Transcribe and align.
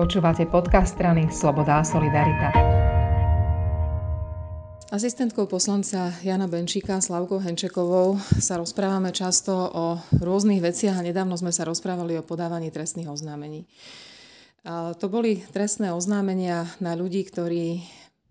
Počúvate 0.00 0.48
podcast 0.48 0.96
strany 0.96 1.28
Sloboda 1.28 1.76
a 1.76 1.84
Solidarita. 1.84 2.48
Asistentkou 4.88 5.44
poslanca 5.44 6.16
Jana 6.24 6.48
Benčíka 6.48 7.04
Slavkou 7.04 7.36
Henčekovou 7.36 8.16
sa 8.40 8.56
rozprávame 8.56 9.12
často 9.12 9.52
o 9.52 10.00
rôznych 10.16 10.64
veciach 10.64 10.96
a 10.96 11.04
nedávno 11.04 11.36
sme 11.36 11.52
sa 11.52 11.68
rozprávali 11.68 12.16
o 12.16 12.24
podávaní 12.24 12.72
trestných 12.72 13.12
oznámení. 13.12 13.68
A 14.64 14.96
to 14.96 15.12
boli 15.12 15.44
trestné 15.52 15.92
oznámenia 15.92 16.64
na 16.80 16.96
ľudí, 16.96 17.20
ktorí 17.28 17.84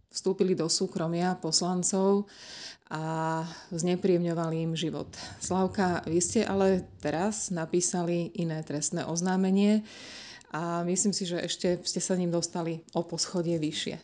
vstúpili 0.09 0.57
do 0.57 0.65
súkromia 0.73 1.37
poslancov 1.37 2.25
a 2.89 3.45
znepríjemňovali 3.69 4.65
im 4.65 4.73
život. 4.73 5.13
Slavka, 5.37 6.01
vy 6.09 6.17
ste 6.17 6.41
ale 6.49 6.89
teraz 6.97 7.53
napísali 7.53 8.33
iné 8.33 8.65
trestné 8.65 9.05
oznámenie 9.05 9.85
a 10.49 10.81
myslím 10.85 11.13
si, 11.13 11.29
že 11.29 11.37
ešte 11.37 11.81
ste 11.85 12.01
sa 12.01 12.17
ním 12.17 12.33
dostali 12.33 12.81
o 12.97 13.05
poschodie 13.05 13.61
vyššie. 13.61 13.95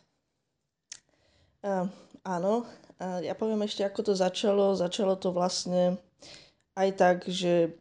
Uh, 1.65 1.89
áno, 2.21 2.69
uh, 3.01 3.19
ja 3.25 3.33
poviem 3.33 3.65
ešte, 3.65 3.81
ako 3.81 4.11
to 4.11 4.13
začalo. 4.13 4.77
Začalo 4.77 5.17
to 5.17 5.33
vlastne 5.33 5.97
aj 6.77 6.89
tak, 6.93 7.17
že 7.25 7.73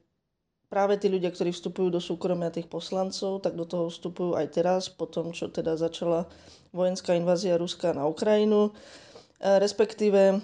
práve 0.72 0.96
tí 0.96 1.12
ľudia, 1.12 1.28
ktorí 1.28 1.52
vstupujú 1.52 1.92
do 1.92 2.00
súkromia 2.00 2.48
tých 2.48 2.72
poslancov, 2.72 3.44
tak 3.44 3.52
do 3.52 3.68
toho 3.68 3.92
vstupujú 3.92 4.32
aj 4.32 4.46
teraz, 4.56 4.88
po 4.88 5.04
tom, 5.04 5.36
čo 5.36 5.52
teda 5.52 5.76
začala 5.76 6.24
vojenská 6.72 7.12
invázia 7.12 7.60
Ruska 7.60 7.92
na 7.92 8.08
Ukrajinu. 8.08 8.72
Uh, 8.72 9.60
respektíve 9.60 10.40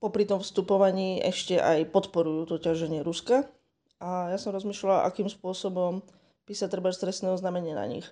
popri 0.00 0.24
tom 0.24 0.40
vstupovaní 0.40 1.20
ešte 1.20 1.60
aj 1.60 1.92
podporujú 1.92 2.48
to 2.48 2.56
ťaženie 2.56 3.04
Ruska. 3.04 3.44
A 3.98 4.30
ja 4.32 4.38
som 4.38 4.54
rozmýšľala, 4.54 5.04
akým 5.04 5.26
spôsobom 5.26 6.00
písať 6.48 6.72
treba 6.72 6.88
trestné 6.88 7.28
oznámenie 7.28 7.76
na 7.76 7.84
nich. 7.84 8.08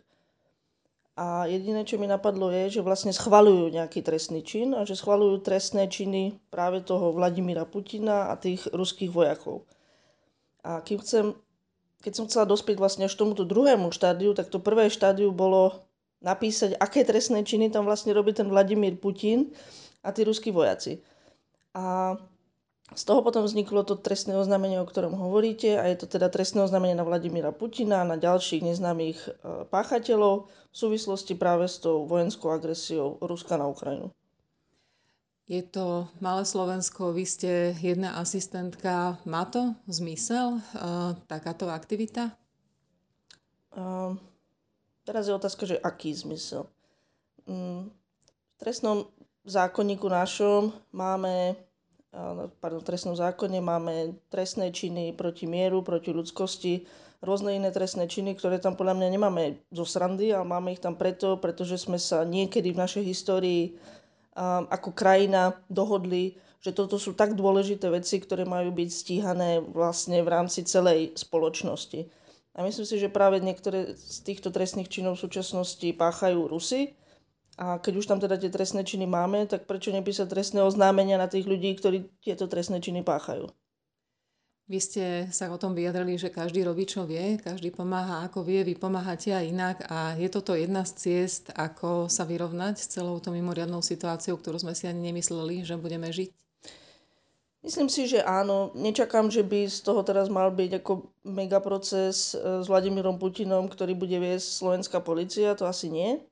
A 1.16 1.48
jediné, 1.48 1.80
čo 1.88 1.96
mi 1.96 2.04
napadlo 2.04 2.52
je, 2.52 2.76
že 2.76 2.84
vlastne 2.84 3.08
schvalujú 3.08 3.72
nejaký 3.72 4.04
trestný 4.04 4.44
čin 4.44 4.76
a 4.76 4.84
že 4.84 5.00
schvalujú 5.00 5.40
trestné 5.40 5.88
činy 5.88 6.36
práve 6.52 6.84
toho 6.84 7.16
Vladimíra 7.16 7.64
Putina 7.64 8.28
a 8.28 8.36
tých 8.36 8.68
ruských 8.68 9.08
vojakov. 9.08 9.64
A 10.60 10.84
kým 10.84 11.00
chcem, 11.00 11.32
keď 12.04 12.12
som 12.12 12.28
chcela 12.28 12.44
dospieť 12.44 12.76
vlastne 12.76 13.08
až 13.08 13.16
tomuto 13.16 13.48
druhému 13.48 13.88
štádiu, 13.96 14.36
tak 14.36 14.52
to 14.52 14.60
prvé 14.60 14.92
štádiu 14.92 15.32
bolo 15.32 15.88
napísať, 16.20 16.76
aké 16.76 17.00
trestné 17.00 17.48
činy 17.48 17.72
tam 17.72 17.88
vlastne 17.88 18.12
robí 18.12 18.36
ten 18.36 18.52
Vladimír 18.52 19.00
Putin 19.00 19.56
a 20.04 20.12
tí 20.12 20.20
ruskí 20.20 20.52
vojaci. 20.52 21.00
A 21.72 22.12
z 22.94 23.02
toho 23.02 23.18
potom 23.18 23.42
vzniklo 23.42 23.82
to 23.82 23.98
trestné 23.98 24.38
oznámenie, 24.38 24.78
o 24.78 24.86
ktorom 24.86 25.18
hovoríte 25.18 25.74
a 25.74 25.90
je 25.90 25.98
to 25.98 26.06
teda 26.06 26.30
trestné 26.30 26.62
oznámenie 26.62 26.94
na 26.94 27.02
Vladimíra 27.02 27.50
Putina 27.50 28.06
a 28.06 28.08
na 28.08 28.14
ďalších 28.14 28.62
neznámych 28.62 29.18
e, 29.26 29.30
páchateľov 29.66 30.46
v 30.46 30.76
súvislosti 30.76 31.34
práve 31.34 31.66
s 31.66 31.82
tou 31.82 32.06
vojenskou 32.06 32.46
agresiou 32.54 33.18
Ruska 33.18 33.58
na 33.58 33.66
Ukrajinu. 33.66 34.14
Je 35.46 35.62
to 35.62 36.10
malé 36.18 36.42
Slovensko, 36.42 37.14
vy 37.14 37.22
ste 37.22 37.70
jedna 37.78 38.18
asistentka. 38.18 39.18
Má 39.22 39.46
to 39.46 39.78
zmysel, 39.86 40.58
uh, 40.58 41.14
takáto 41.30 41.70
aktivita? 41.70 42.34
Uh, 43.70 44.18
teraz 45.06 45.30
je 45.30 45.38
otázka, 45.38 45.62
že 45.70 45.78
aký 45.78 46.10
zmysel. 46.18 46.66
Um, 47.46 47.94
v 48.26 48.56
trestnom 48.58 49.06
zákonníku 49.46 50.10
našom 50.10 50.74
máme 50.90 51.54
pardon, 52.60 52.80
trestnom 52.80 53.12
zákone 53.12 53.60
máme 53.60 54.16
trestné 54.32 54.72
činy 54.72 55.12
proti 55.12 55.44
mieru, 55.44 55.84
proti 55.84 56.16
ľudskosti, 56.16 56.88
rôzne 57.20 57.56
iné 57.56 57.68
trestné 57.68 58.08
činy, 58.08 58.36
ktoré 58.36 58.56
tam 58.56 58.76
podľa 58.76 58.96
mňa 58.96 59.08
nemáme 59.12 59.44
zo 59.72 59.84
srandy, 59.84 60.32
ale 60.32 60.48
máme 60.48 60.72
ich 60.72 60.80
tam 60.80 60.96
preto, 60.96 61.36
pretože 61.36 61.76
sme 61.80 62.00
sa 62.00 62.24
niekedy 62.24 62.72
v 62.72 62.80
našej 62.80 63.04
histórii 63.04 63.76
ako 64.68 64.92
krajina 64.92 65.56
dohodli, 65.72 66.36
že 66.60 66.72
toto 66.76 67.00
sú 67.00 67.16
tak 67.16 67.32
dôležité 67.32 67.88
veci, 67.88 68.20
ktoré 68.20 68.44
majú 68.44 68.72
byť 68.72 68.88
stíhané 68.92 69.64
vlastne 69.64 70.20
v 70.20 70.28
rámci 70.28 70.64
celej 70.66 71.16
spoločnosti. 71.16 72.04
A 72.56 72.64
myslím 72.64 72.88
si, 72.88 72.96
že 72.96 73.12
práve 73.12 73.40
niektoré 73.40 73.96
z 73.96 74.18
týchto 74.24 74.48
trestných 74.48 74.88
činov 74.88 75.20
v 75.20 75.28
súčasnosti 75.28 75.88
páchajú 75.92 76.48
Rusy, 76.48 76.96
a 77.56 77.80
keď 77.80 78.04
už 78.04 78.06
tam 78.06 78.20
teda 78.20 78.36
tie 78.36 78.52
trestné 78.52 78.84
činy 78.84 79.08
máme, 79.08 79.48
tak 79.48 79.64
prečo 79.64 79.88
nepísať 79.88 80.28
trestné 80.28 80.60
oznámenia 80.60 81.16
na 81.16 81.24
tých 81.24 81.48
ľudí, 81.48 81.72
ktorí 81.80 82.04
tieto 82.20 82.44
trestné 82.44 82.84
činy 82.84 83.00
páchajú? 83.00 83.48
Vy 84.66 84.78
ste 84.82 85.04
sa 85.30 85.48
o 85.48 85.56
tom 85.56 85.78
vyjadrili, 85.78 86.18
že 86.18 86.28
každý 86.28 86.66
robí, 86.66 86.84
čo 86.90 87.06
vie, 87.06 87.38
každý 87.38 87.70
pomáha 87.70 88.26
ako 88.26 88.42
vie, 88.42 88.66
vy 88.66 88.74
pomáhate 88.74 89.30
aj 89.30 89.44
inak 89.46 89.76
a 89.86 90.18
je 90.18 90.26
toto 90.26 90.58
jedna 90.58 90.82
z 90.82 90.92
ciest, 91.00 91.54
ako 91.54 92.10
sa 92.10 92.26
vyrovnať 92.26 92.74
s 92.76 92.90
celou 92.98 93.22
tou 93.22 93.30
mimoriadnou 93.30 93.78
situáciou, 93.80 94.36
ktorú 94.36 94.58
sme 94.60 94.74
si 94.74 94.90
ani 94.90 95.08
nemysleli, 95.08 95.62
že 95.62 95.78
budeme 95.78 96.10
žiť? 96.10 96.34
Myslím 97.62 97.88
si, 97.88 98.10
že 98.10 98.26
áno. 98.26 98.74
Nečakám, 98.74 99.30
že 99.30 99.46
by 99.46 99.70
z 99.70 99.80
toho 99.86 100.02
teraz 100.02 100.26
mal 100.28 100.50
byť 100.50 100.82
ako 100.82 101.14
megaproces 101.24 102.34
e, 102.34 102.62
s 102.62 102.66
Vladimírom 102.66 103.18
Putinom, 103.18 103.66
ktorý 103.70 103.94
bude 103.94 104.18
viesť 104.18 104.46
slovenská 104.50 104.98
policia, 105.02 105.54
to 105.58 105.66
asi 105.66 105.90
nie 105.90 106.26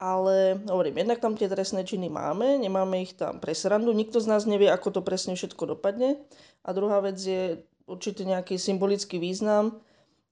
ale 0.00 0.56
hovorím, 0.64 1.04
jednak 1.04 1.20
tam 1.20 1.36
tie 1.36 1.44
trestné 1.44 1.84
činy 1.84 2.08
máme, 2.08 2.56
nemáme 2.56 3.04
ich 3.04 3.12
tam 3.12 3.36
pre 3.36 3.52
srandu, 3.52 3.92
nikto 3.92 4.16
z 4.16 4.32
nás 4.32 4.48
nevie, 4.48 4.72
ako 4.72 4.96
to 4.96 5.00
presne 5.04 5.36
všetko 5.36 5.76
dopadne. 5.76 6.16
A 6.64 6.72
druhá 6.72 7.04
vec 7.04 7.20
je 7.20 7.60
určite 7.84 8.24
nejaký 8.24 8.56
symbolický 8.56 9.20
význam, 9.20 9.76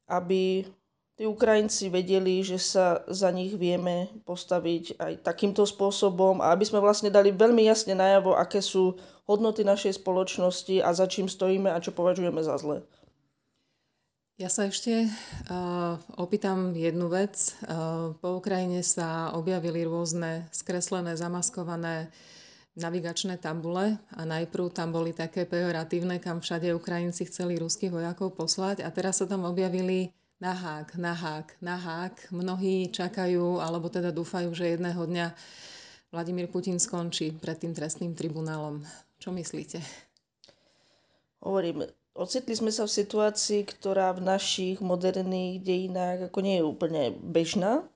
aby 0.08 0.64
tí 1.20 1.28
Ukrajinci 1.28 1.92
vedeli, 1.92 2.40
že 2.40 2.56
sa 2.56 3.04
za 3.12 3.28
nich 3.28 3.52
vieme 3.60 4.08
postaviť 4.24 4.96
aj 4.96 5.12
takýmto 5.20 5.68
spôsobom 5.68 6.40
a 6.40 6.56
aby 6.56 6.64
sme 6.64 6.80
vlastne 6.80 7.12
dali 7.12 7.28
veľmi 7.28 7.68
jasne 7.68 7.92
najavo, 7.92 8.40
aké 8.40 8.64
sú 8.64 8.96
hodnoty 9.28 9.68
našej 9.68 10.00
spoločnosti 10.00 10.80
a 10.80 10.96
za 10.96 11.04
čím 11.04 11.28
stojíme 11.28 11.68
a 11.68 11.82
čo 11.82 11.92
považujeme 11.92 12.40
za 12.40 12.56
zlé. 12.56 12.80
Ja 14.38 14.46
sa 14.46 14.70
ešte 14.70 15.10
uh, 15.50 15.98
opýtam 16.14 16.70
jednu 16.70 17.10
vec. 17.10 17.58
Uh, 17.66 18.14
po 18.22 18.38
Ukrajine 18.38 18.86
sa 18.86 19.34
objavili 19.34 19.82
rôzne 19.82 20.46
skreslené, 20.54 21.18
zamaskované 21.18 22.06
navigačné 22.78 23.42
tabule 23.42 23.98
a 24.14 24.22
najprv 24.22 24.70
tam 24.70 24.94
boli 24.94 25.10
také 25.10 25.42
pejoratívne, 25.42 26.22
kam 26.22 26.38
všade 26.38 26.70
Ukrajinci 26.70 27.26
chceli 27.26 27.58
ruských 27.58 27.90
vojakov 27.90 28.38
poslať 28.38 28.86
a 28.86 28.94
teraz 28.94 29.18
sa 29.18 29.26
tam 29.26 29.42
objavili 29.42 30.14
na 30.38 30.54
hák, 30.54 30.94
na 30.94 31.18
hák, 31.18 31.58
na 31.58 31.74
hák. 31.74 32.30
Mnohí 32.30 32.94
čakajú, 32.94 33.58
alebo 33.58 33.90
teda 33.90 34.14
dúfajú, 34.14 34.54
že 34.54 34.78
jedného 34.78 35.02
dňa 35.02 35.34
Vladimír 36.14 36.46
Putin 36.46 36.78
skončí 36.78 37.34
pred 37.34 37.58
tým 37.58 37.74
trestným 37.74 38.14
tribunálom. 38.14 38.86
Čo 39.18 39.34
myslíte? 39.34 39.82
Hovorím, 41.42 41.90
Ocitli 42.18 42.50
sme 42.58 42.74
sa 42.74 42.82
v 42.82 42.98
situácii, 42.98 43.62
ktorá 43.62 44.10
v 44.10 44.26
našich 44.26 44.82
moderných 44.82 45.62
dejinách 45.62 46.26
ako 46.26 46.38
nie 46.42 46.58
je 46.58 46.66
úplne 46.66 47.02
bežná. 47.14 47.86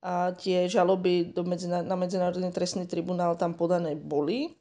A 0.00 0.32
tie 0.32 0.64
žaloby 0.64 1.28
do 1.36 1.44
medzina- 1.44 1.84
na 1.84 1.92
Medzinárodný 1.92 2.48
trestný 2.56 2.88
tribunál 2.88 3.36
tam 3.36 3.52
podané 3.52 3.92
boli. 3.92 4.56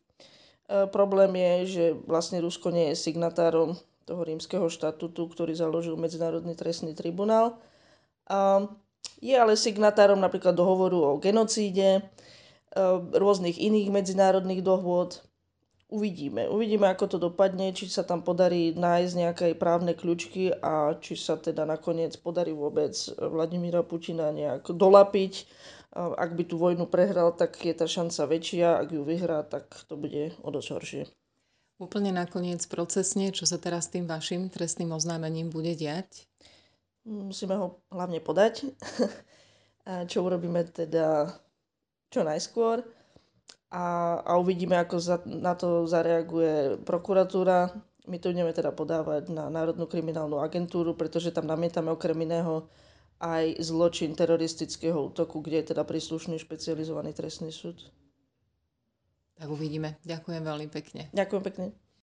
E, 0.68 0.84
problém 0.92 1.32
je, 1.32 1.54
že 1.66 1.86
vlastne 2.12 2.44
Rusko 2.44 2.76
nie 2.76 2.92
je 2.92 3.00
signatárom 3.00 3.80
toho 4.04 4.22
rímskeho 4.28 4.68
štatútu, 4.68 5.32
ktorý 5.32 5.56
založil 5.56 5.96
Medzinárodný 5.96 6.60
trestný 6.60 6.92
tribunál. 6.92 7.56
A 8.28 8.68
je 9.24 9.32
ale 9.32 9.56
signatárom 9.56 10.20
napríklad 10.20 10.52
dohovoru 10.52 11.16
o 11.16 11.20
genocíde, 11.24 11.90
e, 11.96 12.02
rôznych 13.16 13.56
iných 13.64 13.96
medzinárodných 13.96 14.60
dohôd, 14.60 15.24
Uvidíme. 15.90 16.46
Uvidíme, 16.46 16.86
ako 16.86 17.06
to 17.10 17.18
dopadne, 17.18 17.74
či 17.74 17.90
sa 17.90 18.06
tam 18.06 18.22
podarí 18.22 18.78
nájsť 18.78 19.14
nejaké 19.18 19.48
právne 19.58 19.98
kľúčky 19.98 20.54
a 20.54 20.94
či 21.02 21.18
sa 21.18 21.34
teda 21.34 21.66
nakoniec 21.66 22.14
podarí 22.22 22.54
vôbec 22.54 22.94
Vladimíra 23.18 23.82
Putina 23.82 24.30
nejak 24.30 24.70
dolapiť. 24.70 25.50
Ak 25.98 26.38
by 26.38 26.44
tú 26.46 26.62
vojnu 26.62 26.86
prehral, 26.86 27.34
tak 27.34 27.58
je 27.66 27.74
tá 27.74 27.90
šanca 27.90 28.22
väčšia. 28.30 28.86
Ak 28.86 28.94
ju 28.94 29.02
vyhrá, 29.02 29.42
tak 29.42 29.66
to 29.90 29.98
bude 29.98 30.38
o 30.46 30.50
dosť 30.54 30.70
horšie. 30.78 31.04
Úplne 31.82 32.14
nakoniec 32.14 32.62
procesne, 32.70 33.34
čo 33.34 33.50
sa 33.50 33.58
teraz 33.58 33.90
tým 33.90 34.06
vašim 34.06 34.46
trestným 34.54 34.94
oznámením 34.94 35.50
bude 35.50 35.74
diať? 35.74 36.30
Musíme 37.02 37.58
ho 37.58 37.82
hlavne 37.90 38.22
podať. 38.22 38.62
čo 40.12 40.22
urobíme 40.22 40.70
teda 40.70 41.34
čo 42.14 42.22
najskôr 42.22 42.86
a, 43.70 44.18
a 44.26 44.32
uvidíme, 44.42 44.74
ako 44.82 44.98
za, 44.98 45.22
na 45.26 45.54
to 45.54 45.86
zareaguje 45.86 46.82
prokuratúra. 46.82 47.70
My 48.10 48.18
to 48.18 48.34
ideme 48.34 48.50
teda 48.50 48.74
podávať 48.74 49.30
na 49.30 49.46
Národnú 49.54 49.86
kriminálnu 49.86 50.42
agentúru, 50.42 50.98
pretože 50.98 51.30
tam 51.30 51.46
namietame 51.46 51.94
okrem 51.94 52.18
iného 52.26 52.66
aj 53.22 53.62
zločin 53.62 54.18
teroristického 54.18 55.14
útoku, 55.14 55.44
kde 55.44 55.62
je 55.62 55.70
teda 55.76 55.86
príslušný 55.86 56.42
špecializovaný 56.42 57.14
trestný 57.14 57.54
súd. 57.54 57.78
Tak 59.38 59.48
uvidíme. 59.48 60.02
Ďakujem 60.04 60.42
veľmi 60.42 60.68
pekne. 60.74 61.08
Ďakujem 61.14 61.44
pekne. 61.46 61.89